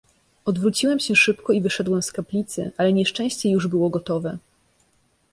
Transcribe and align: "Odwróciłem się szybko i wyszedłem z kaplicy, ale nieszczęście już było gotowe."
"Odwróciłem 0.45 0.99
się 0.99 1.15
szybko 1.15 1.53
i 1.53 1.61
wyszedłem 1.61 2.01
z 2.01 2.11
kaplicy, 2.11 2.71
ale 2.77 2.93
nieszczęście 2.93 3.49
już 3.51 3.67
było 3.67 3.89
gotowe." 3.89 4.37